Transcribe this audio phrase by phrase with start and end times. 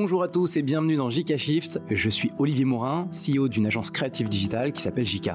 [0.00, 1.80] Bonjour à tous et bienvenue dans JK Shift.
[1.90, 5.30] Je suis Olivier Morin, CEO d'une agence créative digitale qui s'appelle JK.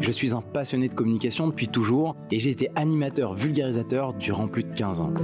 [0.00, 4.64] Je suis un passionné de communication depuis toujours et j'ai été animateur vulgarisateur durant plus
[4.64, 5.14] de 15 ans.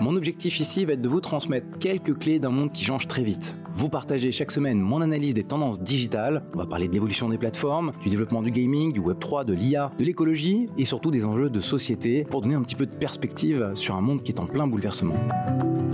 [0.00, 3.22] Mon objectif ici va être de vous transmettre quelques clés d'un monde qui change très
[3.22, 3.56] vite.
[3.76, 7.38] Vous partagez chaque semaine mon analyse des tendances digitales, on va parler de l'évolution des
[7.38, 11.50] plateformes, du développement du gaming, du Web3, de l'IA, de l'écologie et surtout des enjeux
[11.50, 14.46] de société pour donner un petit peu de perspective sur un monde qui est en
[14.46, 15.16] plein bouleversement.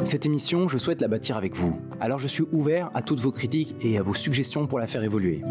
[0.05, 1.79] Cette émission, je souhaite la bâtir avec vous.
[2.01, 5.03] Alors je suis ouvert à toutes vos critiques et à vos suggestions pour la faire
[5.03, 5.43] évoluer.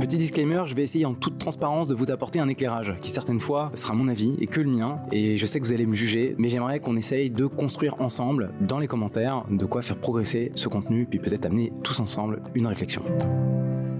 [0.00, 3.40] Petit disclaimer, je vais essayer en toute transparence de vous apporter un éclairage qui certaines
[3.40, 4.98] fois sera mon avis et que le mien.
[5.12, 8.52] Et je sais que vous allez me juger, mais j'aimerais qu'on essaye de construire ensemble
[8.60, 12.66] dans les commentaires de quoi faire progresser ce contenu, puis peut-être amener tous ensemble une
[12.66, 13.02] réflexion.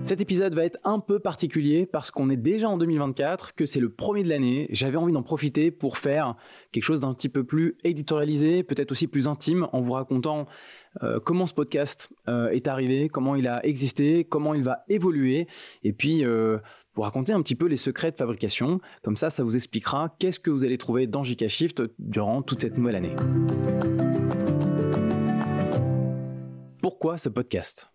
[0.04, 3.80] Cet épisode va être un peu particulier parce qu'on est déjà en 2024, que c'est
[3.80, 4.66] le premier de l'année.
[4.68, 6.36] J'avais envie d'en profiter pour faire
[6.72, 10.44] quelque chose d'un petit peu plus éditorialisé, peut-être aussi plus intime, en vous racontant
[11.02, 15.48] euh, comment ce podcast euh, est arrivé, comment il a existé, comment il va évoluer,
[15.84, 16.58] et puis euh,
[16.92, 18.80] vous raconter un petit peu les secrets de fabrication.
[19.02, 22.76] Comme ça, ça vous expliquera qu'est-ce que vous allez trouver dans Shift durant toute cette
[22.76, 23.16] nouvelle année.
[26.94, 27.90] Pourquoi ce podcast?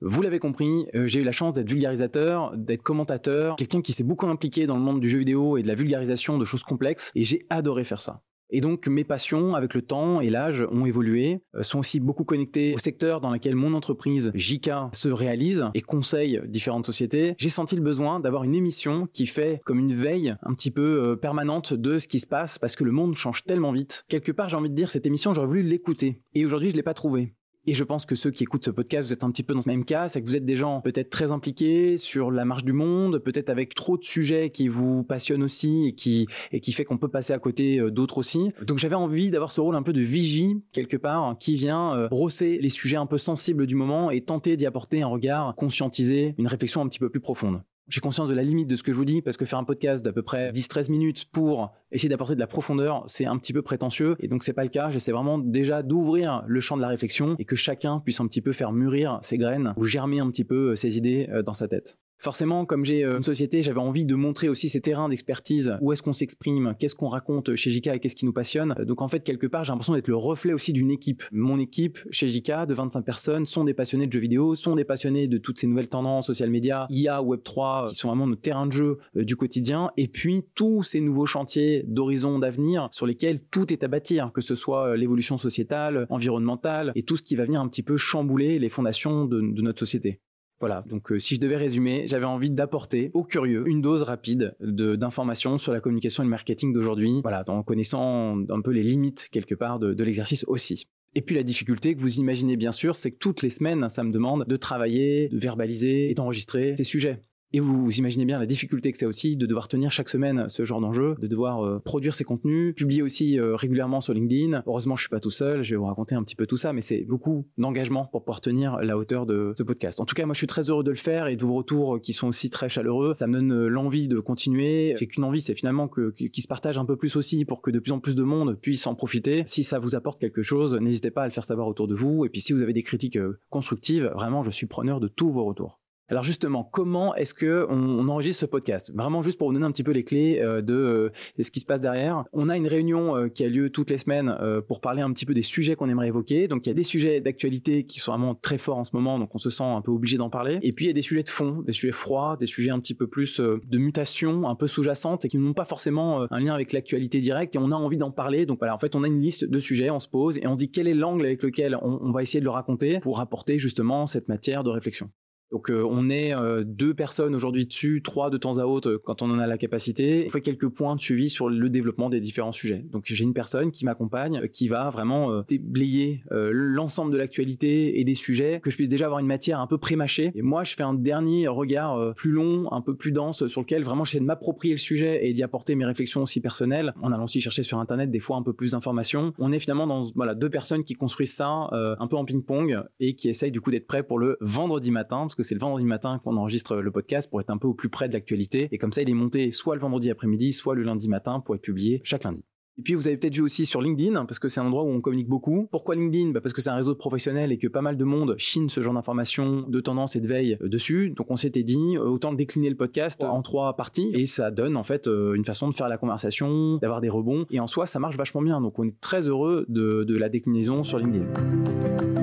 [0.00, 4.04] Vous l'avez compris, euh, j'ai eu la chance d'être vulgarisateur, d'être commentateur, quelqu'un qui s'est
[4.04, 7.10] beaucoup impliqué dans le monde du jeu vidéo et de la vulgarisation de choses complexes,
[7.16, 8.22] et j'ai adoré faire ça.
[8.50, 12.22] Et donc mes passions, avec le temps et l'âge, ont évolué, euh, sont aussi beaucoup
[12.22, 17.34] connectées au secteur dans lequel mon entreprise JK se réalise et conseille différentes sociétés.
[17.36, 21.02] J'ai senti le besoin d'avoir une émission qui fait comme une veille un petit peu
[21.02, 24.04] euh, permanente de ce qui se passe parce que le monde change tellement vite.
[24.08, 26.22] Quelque part, j'ai envie de dire, cette émission, j'aurais voulu l'écouter.
[26.34, 27.34] Et aujourd'hui, je l'ai pas trouvée.
[27.66, 29.62] Et je pense que ceux qui écoutent ce podcast, vous êtes un petit peu dans
[29.62, 32.64] ce même cas, c'est que vous êtes des gens peut-être très impliqués sur la marche
[32.64, 36.72] du monde, peut-être avec trop de sujets qui vous passionnent aussi et qui, et qui
[36.72, 38.50] fait qu'on peut passer à côté euh, d'autres aussi.
[38.66, 42.08] Donc j'avais envie d'avoir ce rôle un peu de vigie, quelque part, qui vient euh,
[42.08, 46.34] brosser les sujets un peu sensibles du moment et tenter d'y apporter un regard conscientisé,
[46.36, 47.62] une réflexion un petit peu plus profonde.
[47.88, 49.64] J'ai conscience de la limite de ce que je vous dis parce que faire un
[49.64, 53.52] podcast d'à peu près 10-13 minutes pour essayer d'apporter de la profondeur, c'est un petit
[53.52, 54.90] peu prétentieux et donc c'est pas le cas.
[54.90, 58.42] J'essaie vraiment déjà d'ouvrir le champ de la réflexion et que chacun puisse un petit
[58.42, 61.68] peu faire mûrir ses graines ou germer un petit peu ses idées euh, dans sa
[61.68, 61.98] tête.
[62.24, 65.92] Forcément, comme j'ai euh, une société, j'avais envie de montrer aussi ces terrains d'expertise, où
[65.92, 68.74] est-ce qu'on s'exprime, qu'est-ce qu'on raconte chez JK et qu'est-ce qui nous passionne?
[68.86, 71.22] Donc en fait, quelque part, j'ai l'impression d'être le reflet aussi d'une équipe.
[71.32, 74.84] Mon équipe chez JK de 25 personnes sont des passionnés de jeux vidéo, sont des
[74.84, 78.66] passionnés de toutes ces nouvelles tendances, social media, IA, Web3, qui sont vraiment nos terrains
[78.66, 83.42] de jeu euh, du quotidien, et puis tous ces nouveaux chantiers d'horizon d'avenir sur lesquels
[83.50, 87.36] tout est à bâtir, que ce soit euh, l'évolution sociétale, environnementale, et tout ce qui
[87.36, 90.20] va venir un petit peu chambouler les fondations de notre société.
[90.60, 94.54] Voilà, donc euh, si je devais résumer, j'avais envie d'apporter aux curieux une dose rapide
[94.60, 99.28] d'informations sur la communication et le marketing d'aujourd'hui, voilà, en connaissant un peu les limites
[99.32, 100.86] quelque part de l'exercice aussi.
[101.16, 104.02] Et puis la difficulté que vous imaginez bien sûr, c'est que toutes les semaines, ça
[104.02, 107.20] me demande de travailler, de verbaliser et d'enregistrer ces sujets.
[107.54, 110.64] Et vous, imaginez bien la difficulté que c'est aussi de devoir tenir chaque semaine ce
[110.64, 114.64] genre d'enjeu, de devoir euh, produire ses contenus, publier aussi euh, régulièrement sur LinkedIn.
[114.66, 116.72] Heureusement, je suis pas tout seul, je vais vous raconter un petit peu tout ça,
[116.72, 120.00] mais c'est beaucoup d'engagement pour pouvoir tenir la hauteur de ce podcast.
[120.00, 122.00] En tout cas, moi, je suis très heureux de le faire et de vos retours
[122.00, 123.14] qui sont aussi très chaleureux.
[123.14, 124.96] Ça me donne euh, l'envie de continuer.
[124.98, 127.70] J'ai qu'une envie, c'est finalement que, qui se partage un peu plus aussi pour que
[127.70, 129.44] de plus en plus de monde puisse en profiter.
[129.46, 132.24] Si ça vous apporte quelque chose, n'hésitez pas à le faire savoir autour de vous.
[132.24, 135.44] Et puis, si vous avez des critiques constructives, vraiment, je suis preneur de tous vos
[135.44, 135.78] retours.
[136.10, 138.92] Alors justement, comment est-ce que on, enregistre ce podcast?
[138.94, 141.60] Vraiment juste pour vous donner un petit peu les clés euh, euh, de, ce qui
[141.60, 142.24] se passe derrière.
[142.34, 144.36] On a une réunion euh, qui a lieu toutes les semaines
[144.68, 146.46] pour parler un petit peu des sujets qu'on aimerait évoquer.
[146.46, 149.18] Donc il y a des sujets d'actualité qui sont vraiment très forts en ce moment,
[149.18, 150.58] donc on se sent un peu obligé d'en parler.
[150.60, 152.80] Et puis il y a des sujets de fond, des sujets froids, des sujets un
[152.80, 156.54] petit peu plus de mutation, un peu sous-jacentes et qui n'ont pas forcément un lien
[156.54, 158.44] avec l'actualité directe et on a envie d'en parler.
[158.44, 160.54] Donc voilà, en fait on a une liste de sujets, on se pose et on
[160.54, 164.04] dit quel est l'angle avec lequel on va essayer de le raconter pour apporter justement
[164.04, 165.10] cette matière de réflexion.
[165.54, 168.98] Donc euh, on est euh, deux personnes aujourd'hui dessus, trois de temps à autre euh,
[169.02, 170.24] quand on en a la capacité.
[170.26, 172.84] On fait quelques points de suivi sur le développement des différents sujets.
[172.90, 178.14] Donc j'ai une personne qui m'accompagne, qui va vraiment déblayer l'ensemble de l'actualité et des
[178.14, 180.32] sujets, que je puisse déjà avoir une matière un peu prémâchée.
[180.34, 183.84] Et moi je fais un dernier regard plus long, un peu plus dense, sur lequel
[183.84, 187.24] vraiment j'essaie de m'approprier le sujet et d'y apporter mes réflexions aussi personnelles, en allant
[187.24, 189.32] aussi chercher sur internet des fois un peu plus d'informations.
[189.38, 193.14] On est finalement dans voilà deux personnes qui construisent ça un peu en ping-pong et
[193.14, 195.84] qui essayent du coup d'être prêts pour le vendredi matin, parce que c'est le vendredi
[195.84, 198.68] matin qu'on enregistre le podcast pour être un peu au plus près de l'actualité.
[198.72, 201.54] Et comme ça, il est monté soit le vendredi après-midi, soit le lundi matin pour
[201.54, 202.44] être publié chaque lundi.
[202.76, 204.88] Et puis vous avez peut-être vu aussi sur LinkedIn, parce que c'est un endroit où
[204.88, 205.68] on communique beaucoup.
[205.70, 206.30] Pourquoi LinkedIn?
[206.30, 208.80] Bah Parce que c'est un réseau professionnel et que pas mal de monde chine ce
[208.82, 211.10] genre d'informations, de tendance et de veille euh, dessus.
[211.10, 214.76] Donc on s'était dit, euh, autant décliner le podcast en trois parties, et ça donne
[214.76, 217.86] en fait euh, une façon de faire la conversation, d'avoir des rebonds, et en soi
[217.86, 218.60] ça marche vachement bien.
[218.60, 222.13] Donc on est très heureux de, de la déclinaison sur LinkedIn.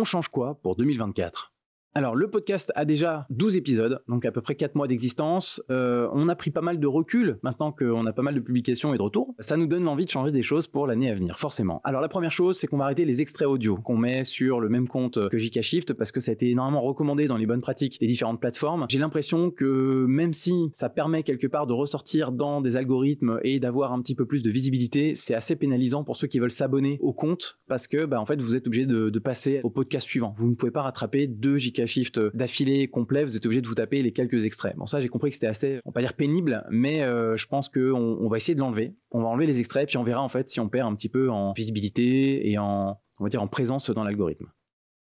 [0.00, 1.49] On change quoi pour 2024
[1.92, 5.60] alors, le podcast a déjà 12 épisodes, donc à peu près 4 mois d'existence.
[5.70, 8.94] Euh, on a pris pas mal de recul maintenant qu'on a pas mal de publications
[8.94, 9.34] et de retours.
[9.40, 11.80] Ça nous donne l'envie de changer des choses pour l'année à venir, forcément.
[11.82, 14.68] Alors, la première chose, c'est qu'on va arrêter les extraits audio qu'on met sur le
[14.68, 17.60] même compte que JK Shift parce que ça a été énormément recommandé dans les bonnes
[17.60, 18.86] pratiques des différentes plateformes.
[18.88, 23.58] J'ai l'impression que même si ça permet quelque part de ressortir dans des algorithmes et
[23.58, 26.98] d'avoir un petit peu plus de visibilité, c'est assez pénalisant pour ceux qui veulent s'abonner
[27.02, 30.06] au compte parce que, bah, en fait, vous êtes obligé de, de passer au podcast
[30.06, 30.32] suivant.
[30.36, 33.74] Vous ne pouvez pas rattraper deux JK shift d'affilée complet, vous êtes obligé de vous
[33.74, 34.76] taper les quelques extraits.
[34.76, 37.46] Bon, ça, j'ai compris que c'était assez, on va pas dire pénible, mais euh, je
[37.46, 37.80] pense qu'on
[38.20, 38.94] on va essayer de l'enlever.
[39.10, 41.08] On va enlever les extraits, puis on verra en fait si on perd un petit
[41.08, 44.46] peu en visibilité et en, on va dire, en présence dans l'algorithme.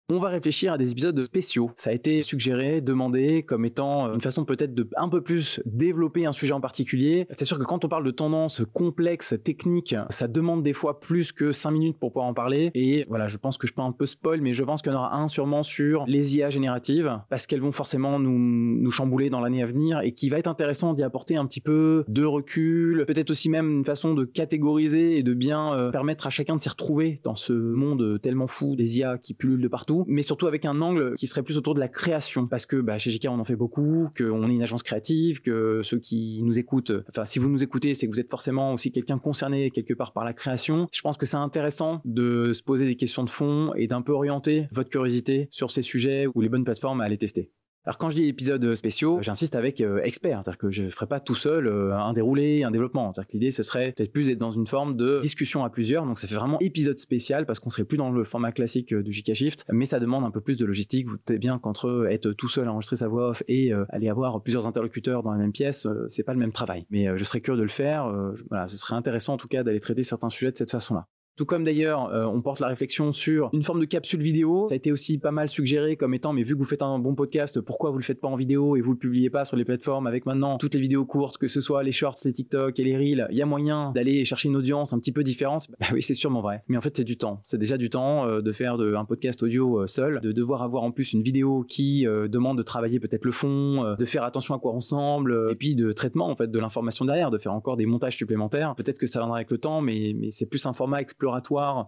[0.08, 1.72] On va réfléchir à des épisodes spéciaux.
[1.78, 6.28] Ça a été suggéré, demandé comme étant une façon peut-être de un peu plus développer
[6.28, 7.26] un sujet en particulier.
[7.32, 11.32] C'est sûr que quand on parle de tendances complexes, techniques, ça demande des fois plus
[11.32, 12.70] que 5 minutes pour pouvoir en parler.
[12.76, 14.96] Et voilà, je pense que je peux un peu spoil, mais je pense qu'il y
[14.96, 19.32] en aura un sûrement sur les IA génératives, parce qu'elles vont forcément nous, nous chambouler
[19.32, 22.24] dans l'année à venir et qui va être intéressant d'y apporter un petit peu de
[22.24, 26.56] recul, peut-être aussi même une façon de catégoriser et de bien euh, permettre à chacun
[26.56, 30.22] de s'y retrouver dans ce monde tellement fou des IA qui pullulent de partout mais
[30.22, 33.12] surtout avec un angle qui serait plus autour de la création, parce que bah, chez
[33.12, 36.92] JK on en fait beaucoup, qu'on est une agence créative, que ceux qui nous écoutent,
[37.10, 40.14] enfin si vous nous écoutez, c'est que vous êtes forcément aussi quelqu'un concerné quelque part
[40.14, 40.88] par la création.
[40.92, 44.12] Je pense que c'est intéressant de se poser des questions de fond et d'un peu
[44.12, 47.52] orienter votre curiosité sur ces sujets ou les bonnes plateformes à aller tester.
[47.86, 51.06] Alors quand je dis épisodes spéciaux, j'insiste avec euh, expert, c'est-à-dire que je ne ferai
[51.06, 53.14] pas tout seul euh, un déroulé, un développement.
[53.14, 56.04] C'est-à-dire que l'idée ce serait peut-être plus d'être dans une forme de discussion à plusieurs,
[56.08, 59.04] donc ça fait vraiment épisode spécial parce qu'on serait plus dans le format classique euh,
[59.04, 61.08] du JK Shift, mais ça demande un peu plus de logistique.
[61.08, 64.42] Vous savez bien qu'entre être tout seul à enregistrer sa voix off et aller avoir
[64.42, 66.88] plusieurs interlocuteurs dans la même pièce, c'est pas le même travail.
[66.90, 68.12] Mais je serais curieux de le faire.
[68.50, 71.08] voilà, ce serait intéressant en tout cas d'aller traiter certains sujets de cette façon-là.
[71.36, 74.68] Tout comme d'ailleurs, euh, on porte la réflexion sur une forme de capsule vidéo.
[74.68, 76.98] Ça a été aussi pas mal suggéré comme étant, mais vu que vous faites un
[76.98, 79.58] bon podcast, pourquoi vous le faites pas en vidéo et vous le publiez pas sur
[79.58, 82.80] les plateformes avec maintenant toutes les vidéos courtes, que ce soit les shorts, les TikTok
[82.80, 83.28] et les reels.
[83.32, 85.68] Il y a moyen d'aller chercher une audience un petit peu différente.
[85.78, 86.64] Bah oui, c'est sûrement vrai.
[86.70, 87.42] Mais en fait, c'est du temps.
[87.44, 90.62] C'est déjà du temps euh, de faire de, un podcast audio euh, seul, de devoir
[90.62, 94.56] avoir en plus une vidéo qui demande de travailler peut-être le fond, de faire attention
[94.56, 97.54] à quoi on semble, et puis de traitement en fait de l'information derrière, de faire
[97.54, 98.74] encore des montages supplémentaires.
[98.76, 101.02] Peut-être que ça viendra avec le temps, mais, mais c'est plus un format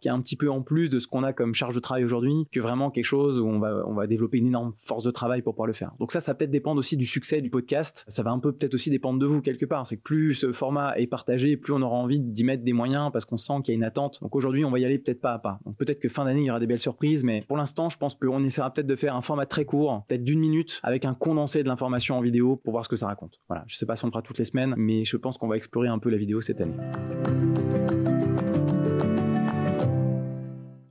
[0.02, 2.04] qui est un petit peu en plus de ce qu'on a comme charge de travail
[2.04, 5.12] aujourd'hui que vraiment quelque chose où on va, on va développer une énorme force de
[5.12, 5.92] travail pour pouvoir le faire.
[6.00, 8.06] Donc ça, ça peut-être dépendre aussi du succès du podcast.
[8.08, 9.86] Ça va un peu peut-être aussi dépendre de vous quelque part.
[9.88, 13.12] C'est que plus ce format est partagé, plus on aura envie d'y mettre des moyens
[13.12, 14.20] parce qu'on sent qu'il y a une attente.
[14.22, 15.60] Donc aujourd'hui, on va y aller peut-être pas à pas.
[15.66, 17.98] Donc peut-être que fin d'année, il y aura des belles surprises, mais pour l'instant, je
[17.98, 21.14] pense qu'on essaiera peut-être de faire un format très court, peut-être d'une minute, avec un
[21.14, 23.40] condensé de l'information en vidéo pour voir ce que ça raconte.
[23.48, 23.64] Voilà.
[23.68, 25.56] Je sais pas si on le fera toutes les semaines, mais je pense qu'on va
[25.56, 26.76] explorer un peu la vidéo cette année.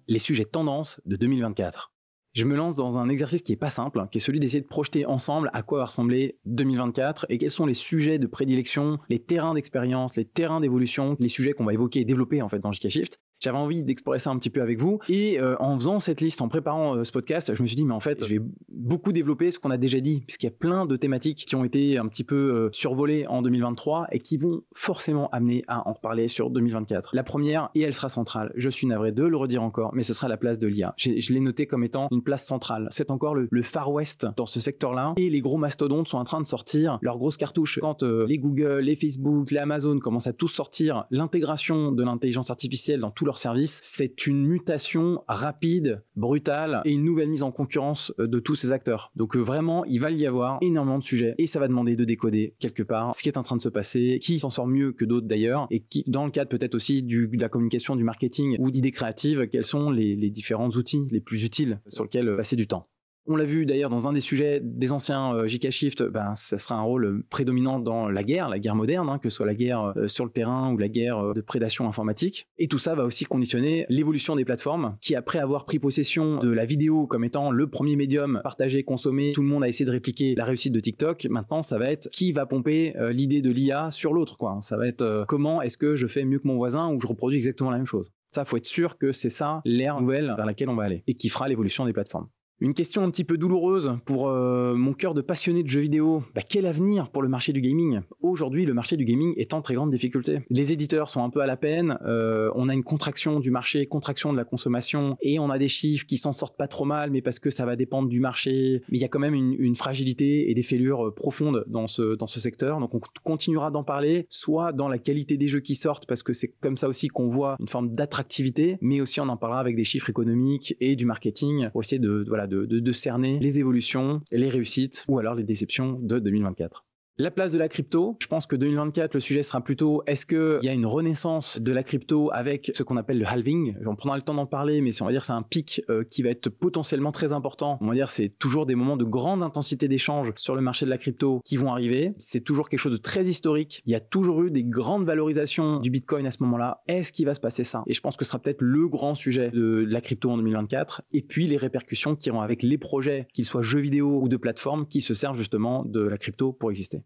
[0.08, 1.92] Les sujets tendances de 2024.
[2.34, 4.60] Je me lance dans un exercice qui est pas simple, hein, qui est celui d'essayer
[4.60, 8.98] de projeter ensemble à quoi va ressembler 2024 et quels sont les sujets de prédilection,
[9.08, 12.58] les terrains d'expérience, les terrains d'évolution, les sujets qu'on va évoquer et développer en fait
[12.58, 14.98] dans JK Shift j'avais envie d'explorer ça un petit peu avec vous.
[15.08, 17.84] Et euh, en faisant cette liste, en préparant euh, ce podcast, je me suis dit,
[17.84, 20.52] mais en fait, je vais beaucoup développer ce qu'on a déjà dit, puisqu'il y a
[20.52, 24.38] plein de thématiques qui ont été un petit peu euh, survolées en 2023 et qui
[24.38, 27.14] vont forcément amener à en reparler sur 2024.
[27.14, 30.14] La première, et elle sera centrale, je suis navré de le redire encore, mais ce
[30.14, 30.94] sera la place de l'IA.
[30.96, 32.88] Je l'ai noté comme étant une place centrale.
[32.90, 35.14] C'est encore le, Far West dans ce secteur-là.
[35.16, 37.80] Et les gros mastodontes sont en train de sortir leurs grosses cartouches.
[37.80, 43.00] Quand les Google, les Facebook, les Amazon commencent à tous sortir l'intégration de l'intelligence artificielle
[43.00, 48.12] dans tous leurs services, c'est une mutation rapide, brutale et une nouvelle mise en concurrence
[48.18, 49.12] euh, de tous ces acteurs.
[49.16, 52.04] Donc euh, vraiment, il va y avoir énormément de sujets et ça va demander de
[52.04, 54.92] décoder quelque part ce qui est en train de se passer, qui s'en sort mieux
[54.92, 58.56] que d'autres d'ailleurs et qui, dans le cadre peut-être aussi de la communication, du marketing
[58.58, 62.36] ou d'idées créatives, quels sont les, les différents outils les plus utiles sur lesquels euh,
[62.36, 62.88] passer du temps.
[63.28, 66.58] On l'a vu d'ailleurs dans un des sujets des anciens euh, JK Shift, ben, ça
[66.58, 69.54] sera un rôle prédominant dans la guerre, la guerre moderne, hein, que ce soit la
[69.54, 72.46] guerre euh, sur le terrain ou la guerre euh, de prédation informatique.
[72.58, 76.50] Et tout ça va aussi conditionner l'évolution des plateformes qui, après avoir pris possession de
[76.50, 79.90] la vidéo comme étant le premier médium partagé, consommé, tout le monde a essayé de
[79.90, 81.26] répliquer la réussite de TikTok.
[81.28, 84.36] Maintenant, ça va être qui va pomper l'idée de l'IA sur l'autre.
[84.60, 87.38] Ça va être comment est-ce que je fais mieux que mon voisin ou je reproduis
[87.38, 88.12] exactement la même chose.
[88.30, 91.14] Ça, faut être sûr que c'est ça l'ère nouvelle vers laquelle on va aller et
[91.14, 92.28] qui fera l'évolution des plateformes.
[92.58, 96.24] Une question un petit peu douloureuse pour euh, mon cœur de passionné de jeux vidéo.
[96.34, 98.00] Bah, quel avenir pour le marché du gaming?
[98.22, 100.40] Aujourd'hui, le marché du gaming est en très grande difficulté.
[100.48, 101.98] Les éditeurs sont un peu à la peine.
[102.06, 105.68] Euh, on a une contraction du marché, contraction de la consommation, et on a des
[105.68, 108.80] chiffres qui s'en sortent pas trop mal, mais parce que ça va dépendre du marché.
[108.88, 112.16] Mais il y a quand même une, fragilité et des fêlures euh, profondes dans ce
[112.16, 112.80] dans ce secteur.
[112.80, 116.32] Donc on continuera d'en parler, soit dans la qualité des jeux qui sortent, parce que
[116.32, 119.76] c'est comme ça aussi qu'on voit une forme d'attractivité, mais aussi on en parlera avec
[119.76, 124.48] des chiffres économiques et du marketing pour essayer de voilà de, cerner les évolutions, les
[124.48, 126.85] réussites ou alors les déceptions de 2024.
[127.18, 130.58] La place de la crypto, je pense que 2024, le sujet sera plutôt est-ce qu'il
[130.62, 133.74] y a une renaissance de la crypto avec ce qu'on appelle le halving?
[133.86, 136.22] On prendra le temps d'en parler, mais on va dire c'est un pic euh, qui
[136.22, 137.78] va être potentiellement très important.
[137.80, 140.90] On va dire c'est toujours des moments de grande intensité d'échange sur le marché de
[140.90, 142.12] la crypto qui vont arriver.
[142.18, 143.80] C'est toujours quelque chose de très historique.
[143.86, 146.82] Il y a toujours eu des grandes valorisations du Bitcoin à ce moment-là.
[146.86, 147.82] Est-ce qu'il va se passer ça?
[147.86, 151.00] Et je pense que ce sera peut-être le grand sujet de la crypto en 2024.
[151.14, 154.36] Et puis les répercussions qui iront avec les projets, qu'ils soient jeux vidéo ou de
[154.36, 157.05] plateformes, qui se servent justement de la crypto pour exister.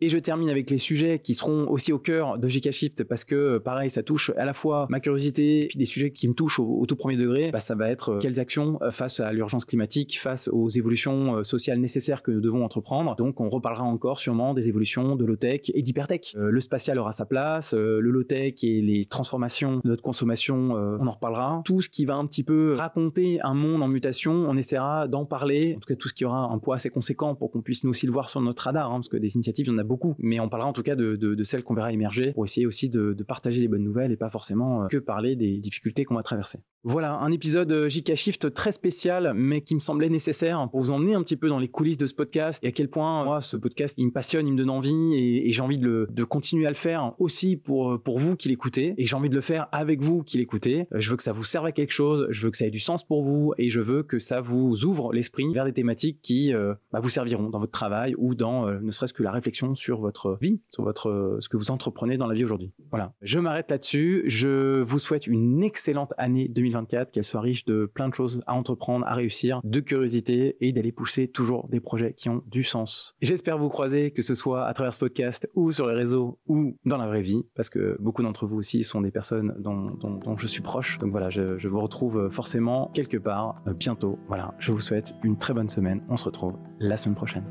[0.00, 3.24] Et je termine avec les sujets qui seront aussi au cœur de GK Shift parce
[3.24, 6.60] que pareil, ça touche à la fois ma curiosité puis des sujets qui me touchent
[6.60, 7.50] au, tout premier degré.
[7.50, 11.38] Bah, ça va être euh, quelles actions euh, face à l'urgence climatique, face aux évolutions
[11.38, 13.16] euh, sociales nécessaires que nous devons entreprendre.
[13.16, 16.36] Donc on reparlera encore sûrement des évolutions de low-tech et d'hypertech.
[16.36, 21.10] le spatial aura sa place, le low-tech et les transformations de notre consommation, on en
[21.10, 21.62] reparlera.
[21.64, 25.24] Tout ce qui va un petit peu raconter un monde en mutation, on essaiera d'en
[25.24, 25.74] parler.
[25.76, 27.90] En tout cas, tout ce qui aura un poids assez conséquent pour qu'on puisse nous
[27.90, 30.38] aussi le voir sur notre radar, hein, parce que des initiatives, en a beaucoup, mais
[30.38, 33.60] on parlera en tout cas de, celles qu'on verra émerger pour essayer aussi de, partager
[33.60, 36.60] les bonnes nouvelles et pas forcément euh, que parler des difficultés qu'on va traverser.
[36.84, 40.92] Voilà, un épisode euh, JK Shift très spécial, mais qui me semblait nécessaire pour vous
[40.92, 43.56] emmener un petit peu dans les coulisses de ce podcast et à quel point ce
[43.56, 46.76] podcast il me passionne, il me donne envie et, j'ai envie de, continuer à le
[46.76, 50.22] faire aussi pour pour vous qui l'écoutez et j'ai envie de le faire avec vous
[50.22, 50.86] qui l'écoutez.
[50.92, 52.70] Euh, je veux que ça vous serve à quelque chose, je veux que ça ait
[52.70, 56.20] du sens pour vous et je veux que ça vous ouvre l'esprit vers des thématiques
[56.22, 56.52] qui
[56.92, 60.36] bah, vous serviront dans votre travail ou dans ne serait-ce que la réflexion sur votre
[60.40, 62.72] vie, sur votre ce que vous entreprenez dans la vie aujourd'hui.
[62.90, 63.12] Voilà.
[63.22, 64.24] Je m'arrête là-dessus.
[64.26, 68.54] Je vous souhaite une excellente année 2024, qu'elle soit riche de plein de choses à
[68.54, 73.16] entreprendre, à réussir, de curiosité et d'aller pousser toujours des projets qui ont du sens.
[73.20, 76.76] J'espère vous croiser, que ce soit à travers ce podcast ou sur les réseaux ou
[76.84, 80.46] dans la vraie vie, parce que beaucoup d'entre vous aussi sont des personnes dont, je
[80.46, 80.98] suis proche.
[80.98, 84.18] Donc voilà, je, vous retrouve forcément quelque part euh, bientôt.
[84.28, 86.02] Voilà, je vous souhaite une très bonne semaine.
[86.08, 87.44] On se retrouve la semaine prochaine.